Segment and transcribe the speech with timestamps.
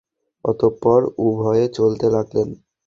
[0.45, 2.49] অতঃপর উভয়ে চলতে লাগলেন।